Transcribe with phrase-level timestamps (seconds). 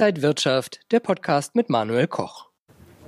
[0.00, 2.46] Inside Wirtschaft, der Podcast mit Manuel Koch.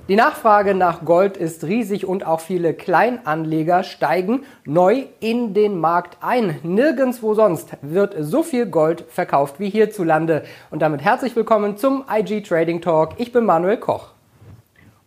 [0.07, 6.17] Die Nachfrage nach Gold ist riesig und auch viele Kleinanleger steigen neu in den Markt
[6.21, 6.59] ein.
[6.61, 10.43] Nirgendwo sonst wird so viel Gold verkauft wie hierzulande.
[10.69, 13.15] Und damit herzlich willkommen zum IG Trading Talk.
[13.17, 14.09] Ich bin Manuel Koch.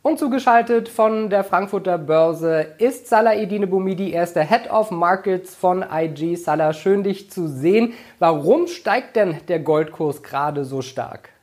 [0.02, 4.90] Und zugeschaltet von der Frankfurter Börse ist Salah Edine Boumidi, er ist der Head of
[4.90, 6.34] Markets von IG.
[6.34, 7.94] Salah, schön dich zu sehen.
[8.18, 11.35] Warum steigt denn der Goldkurs gerade so stark?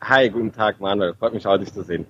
[0.00, 2.06] Hi, guten Tag Manuel, freut mich auch dich zu sehen.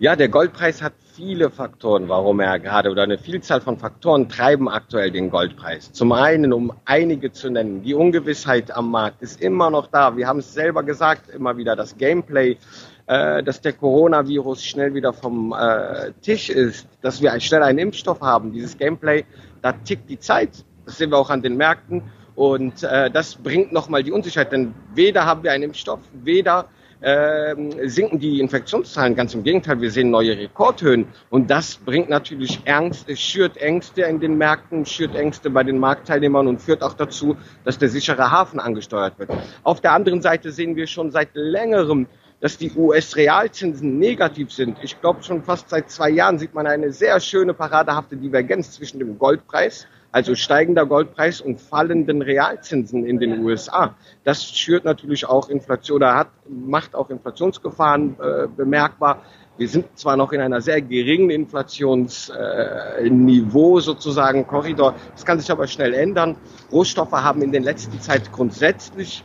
[0.00, 4.68] Ja, der Goldpreis hat viele Faktoren, warum er gerade oder eine Vielzahl von Faktoren treiben
[4.68, 5.92] aktuell den Goldpreis.
[5.92, 10.16] Zum einen, um einige zu nennen, die Ungewissheit am Markt ist immer noch da.
[10.16, 12.58] Wir haben es selber gesagt, immer wieder das Gameplay,
[13.06, 18.20] äh, dass der Coronavirus schnell wieder vom äh, Tisch ist, dass wir schnell einen Impfstoff
[18.22, 18.52] haben.
[18.52, 19.24] Dieses Gameplay,
[19.62, 20.64] da tickt die Zeit.
[20.84, 22.02] Das sehen wir auch an den Märkten.
[22.34, 26.68] Und äh, das bringt nochmal die Unsicherheit, denn weder haben wir einen Impfstoff, weder
[27.00, 27.54] äh,
[27.88, 29.14] sinken die Infektionszahlen.
[29.14, 31.06] Ganz im Gegenteil, wir sehen neue Rekordhöhen.
[31.30, 36.46] Und das bringt natürlich Ängste, schürt Ängste in den Märkten, schürt Ängste bei den Marktteilnehmern
[36.46, 39.30] und führt auch dazu, dass der sichere Hafen angesteuert wird.
[39.62, 42.06] Auf der anderen Seite sehen wir schon seit längerem,
[42.40, 44.78] dass die US-Realzinsen negativ sind.
[44.82, 48.98] Ich glaube, schon fast seit zwei Jahren sieht man eine sehr schöne paradehafte Divergenz zwischen
[48.98, 53.94] dem Goldpreis also steigender Goldpreis und fallenden Realzinsen in den USA.
[54.24, 59.22] Das schürt natürlich auch Inflation oder hat, macht auch Inflationsgefahren äh, bemerkbar.
[59.56, 64.94] Wir sind zwar noch in einer sehr geringen Inflationsniveau äh, sozusagen, Korridor.
[65.12, 66.36] Das kann sich aber schnell ändern.
[66.72, 69.22] Rohstoffe haben in den letzten Zeit grundsätzlich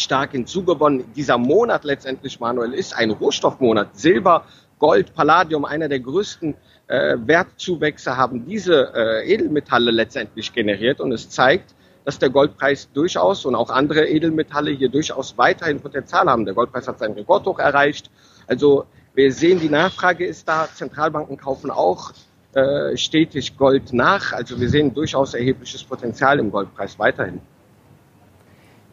[0.00, 1.12] stark hinzugewonnen.
[1.14, 3.98] Dieser Monat letztendlich, Manuel, ist ein Rohstoffmonat.
[3.98, 4.44] Silber,
[4.78, 6.54] Gold, Palladium, einer der größten
[6.88, 13.44] äh, Wertzuwächse haben diese äh, Edelmetalle letztendlich generiert und es zeigt, dass der Goldpreis durchaus
[13.44, 16.44] und auch andere Edelmetalle hier durchaus weiterhin Potenzial haben.
[16.44, 18.10] Der Goldpreis hat seinen Rekordhoch erreicht.
[18.46, 20.68] Also wir sehen, die Nachfrage ist da.
[20.72, 22.12] Zentralbanken kaufen auch
[22.52, 24.32] äh, stetig Gold nach.
[24.32, 27.40] Also wir sehen durchaus erhebliches Potenzial im Goldpreis weiterhin.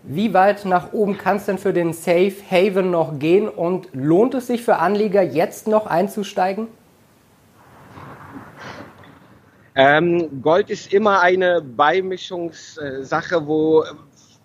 [0.05, 4.33] Wie weit nach oben kann es denn für den Safe Haven noch gehen und lohnt
[4.33, 6.67] es sich für Anleger jetzt noch einzusteigen?
[9.75, 13.85] Ähm, Gold ist immer eine Beimischungssache, wo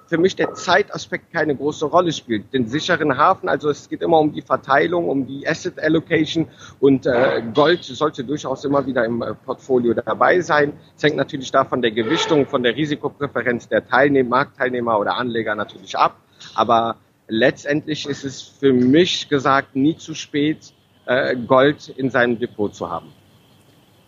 [0.09, 2.53] für mich der Zeitaspekt keine große Rolle spielt.
[2.53, 6.49] Den sicheren Hafen, also es geht immer um die Verteilung, um die Asset Allocation
[6.81, 10.73] und äh, Gold sollte durchaus immer wieder im äh, Portfolio dabei sein.
[10.97, 15.97] Es hängt natürlich davon der Gewichtung, von der Risikopräferenz der Teilnehmer, Marktteilnehmer oder Anleger natürlich
[15.97, 16.17] ab.
[16.55, 16.97] Aber
[17.29, 20.73] letztendlich ist es für mich gesagt nie zu spät,
[21.05, 23.13] äh, Gold in seinem Depot zu haben.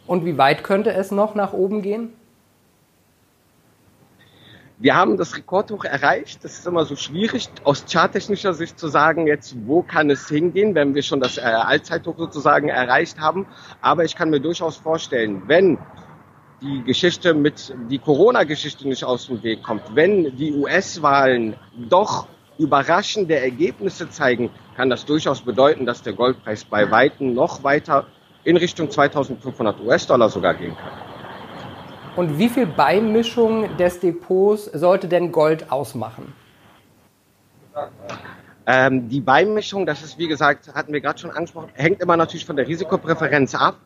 [0.06, 2.14] Und wie weit könnte es noch nach oben gehen?
[4.82, 6.42] Wir haben das Rekordhoch erreicht.
[6.42, 10.74] Das ist immer so schwierig, aus charttechnischer Sicht zu sagen, jetzt wo kann es hingehen,
[10.74, 13.46] wenn wir schon das äh, Allzeithoch sozusagen erreicht haben.
[13.82, 15.76] Aber ich kann mir durchaus vorstellen, wenn
[16.62, 21.56] die Geschichte mit, die Corona-Geschichte nicht aus dem Weg kommt, wenn die US-Wahlen
[21.90, 22.26] doch
[22.56, 28.06] überraschende Ergebnisse zeigen, kann das durchaus bedeuten, dass der Goldpreis bei Weitem noch weiter
[28.44, 31.09] in Richtung 2500 US-Dollar sogar gehen kann.
[32.16, 36.32] Und wie viel Beimischung des Depots sollte denn Gold ausmachen?
[38.66, 42.44] Ähm, die Beimischung, das ist wie gesagt, hatten wir gerade schon angesprochen, hängt immer natürlich
[42.44, 43.76] von der Risikopräferenz ab.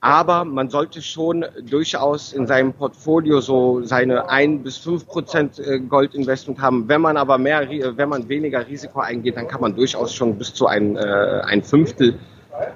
[0.00, 5.80] Aber man sollte schon durchaus in seinem Portfolio so seine ein bis fünf Prozent äh,
[5.80, 6.88] Goldinvestment haben.
[6.88, 10.52] Wenn man aber mehr, wenn man weniger Risiko eingeht, dann kann man durchaus schon bis
[10.52, 12.18] zu ein, äh, ein Fünftel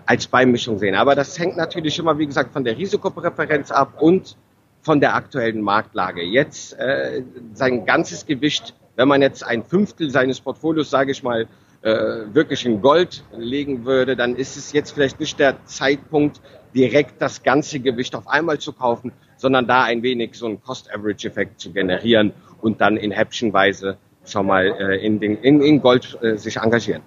[0.07, 0.95] als Beimischung sehen.
[0.95, 4.37] Aber das hängt natürlich immer, wie gesagt, von der Risikopräferenz ab und
[4.83, 6.23] von der aktuellen Marktlage.
[6.23, 7.23] Jetzt äh,
[7.53, 11.47] sein ganzes Gewicht, wenn man jetzt ein Fünftel seines Portfolios, sage ich mal,
[11.83, 11.91] äh,
[12.33, 16.41] wirklich in Gold legen würde, dann ist es jetzt vielleicht nicht der Zeitpunkt,
[16.75, 21.61] direkt das ganze Gewicht auf einmal zu kaufen, sondern da ein wenig so einen Cost-Average-Effekt
[21.61, 26.37] zu generieren und dann in Häppchenweise schon mal äh, in, den, in, in Gold äh,
[26.37, 27.03] sich engagieren.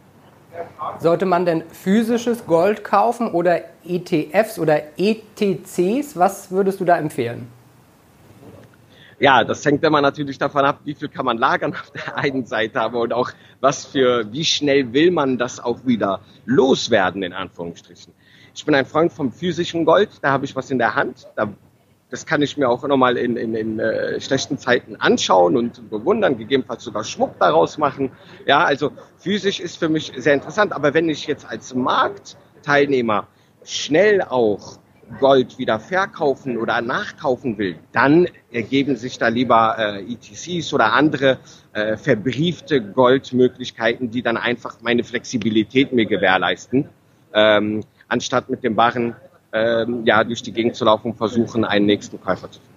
[1.00, 6.18] Sollte man denn physisches Gold kaufen oder ETFs oder ETCs?
[6.18, 7.48] Was würdest du da empfehlen?
[9.21, 12.47] Ja, das hängt immer natürlich davon ab, wie viel kann man lagern auf der einen
[12.47, 13.29] Seite, aber und auch
[13.59, 18.13] was für, wie schnell will man das auch wieder loswerden, in Anführungsstrichen.
[18.56, 21.53] Ich bin ein Freund vom physischen Gold, da habe ich was in der Hand, da
[22.09, 26.38] das kann ich mir auch nochmal in, in, in äh, schlechten Zeiten anschauen und bewundern,
[26.38, 28.12] gegebenenfalls sogar Schmuck daraus machen.
[28.45, 30.73] Ja, also physisch ist für mich sehr interessant.
[30.73, 33.27] Aber wenn ich jetzt als Marktteilnehmer
[33.63, 34.81] schnell auch
[35.19, 41.38] Gold wieder verkaufen oder nachkaufen will, dann ergeben sich da lieber äh, ETCs oder andere
[41.74, 46.90] äh, verbriefte Goldmöglichkeiten, die dann einfach meine Flexibilität mir gewährleisten,
[47.34, 49.16] ähm, anstatt mit dem Barren
[49.54, 52.72] ähm, ja, durch die Gegend zu laufen und versuchen, einen nächsten Käufer zu finden.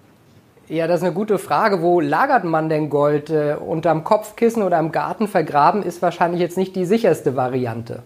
[0.69, 1.83] Ja, das ist eine gute Frage.
[1.83, 3.29] Wo lagert man denn Gold?
[3.29, 8.03] Äh, unterm Kopfkissen oder im Garten vergraben ist wahrscheinlich jetzt nicht die sicherste Variante.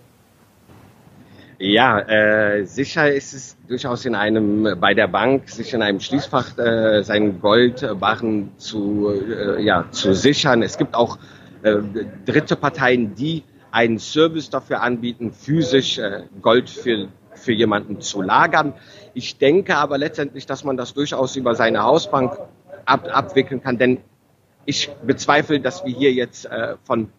[1.60, 6.56] Ja, äh, sicher ist es durchaus in einem bei der Bank sich in einem Schließfach
[6.56, 10.62] äh, sein Goldbarren zu äh, ja zu sichern.
[10.62, 11.18] Es gibt auch
[11.64, 11.78] äh,
[12.24, 18.74] dritte Parteien, die einen Service dafür anbieten, physisch äh, Gold für für jemanden zu lagern.
[19.14, 22.38] Ich denke aber letztendlich, dass man das durchaus über seine Hausbank
[22.84, 23.98] ab, abwickeln kann, denn
[24.64, 27.10] ich bezweifle, dass wir hier jetzt äh, von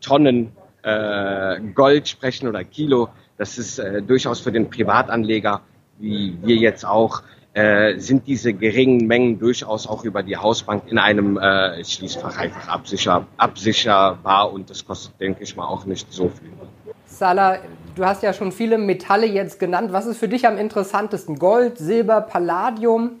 [0.00, 0.50] Tonnen
[0.82, 3.10] äh, Gold sprechen oder Kilo.
[3.38, 5.60] Das ist äh, durchaus für den Privatanleger,
[5.98, 7.22] wie wir jetzt auch,
[7.52, 12.68] äh, sind diese geringen Mengen durchaus auch über die Hausbank in einem äh, Schließfach einfach
[12.68, 16.52] absicher, absicherbar und das kostet, denke ich mal, auch nicht so viel.
[17.06, 17.58] Salah,
[17.94, 19.92] du hast ja schon viele Metalle jetzt genannt.
[19.92, 21.38] Was ist für dich am interessantesten?
[21.38, 23.12] Gold, Silber, Palladium?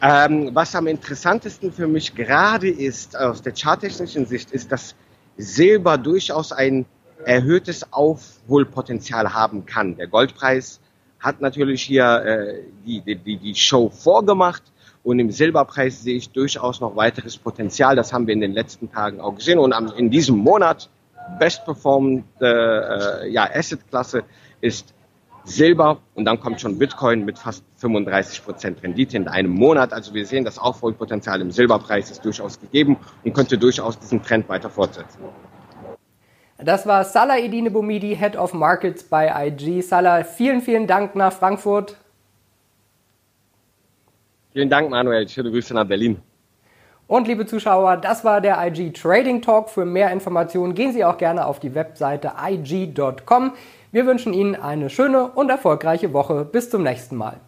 [0.00, 4.94] Ähm, was am interessantesten für mich gerade ist, aus der charttechnischen Sicht, ist, dass
[5.36, 6.86] Silber durchaus ein
[7.24, 9.96] erhöhtes Aufholpotenzial haben kann.
[9.96, 10.80] Der Goldpreis
[11.20, 14.62] hat natürlich hier äh, die, die, die Show vorgemacht
[15.02, 17.96] und im Silberpreis sehe ich durchaus noch weiteres Potenzial.
[17.96, 20.88] Das haben wir in den letzten Tagen auch gesehen und in diesem Monat
[21.38, 24.22] bestperformende äh, ja, Assetklasse
[24.60, 24.94] ist
[25.44, 29.92] Silber und dann kommt schon Bitcoin mit fast 35 Prozent Rendite in einem Monat.
[29.92, 34.48] Also wir sehen, das Aufholpotenzial im Silberpreis ist durchaus gegeben und könnte durchaus diesen Trend
[34.48, 35.20] weiter fortsetzen.
[36.58, 39.80] Das war Salah Edine Boumidi, Head of Markets bei IG.
[39.80, 41.96] Salah, vielen, vielen Dank nach Frankfurt.
[44.52, 45.28] Vielen Dank, Manuel.
[45.28, 46.20] Schöne Grüße nach Berlin.
[47.06, 49.70] Und liebe Zuschauer, das war der IG Trading Talk.
[49.70, 53.52] Für mehr Informationen gehen Sie auch gerne auf die Webseite ig.com.
[53.92, 56.44] Wir wünschen Ihnen eine schöne und erfolgreiche Woche.
[56.44, 57.40] Bis zum nächsten Mal.